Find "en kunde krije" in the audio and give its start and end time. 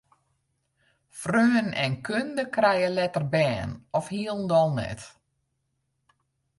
1.83-2.89